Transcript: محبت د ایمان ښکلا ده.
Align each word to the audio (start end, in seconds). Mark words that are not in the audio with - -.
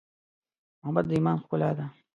محبت 0.79 1.05
د 1.07 1.11
ایمان 1.15 1.37
ښکلا 1.43 1.69
ده. 1.77 1.85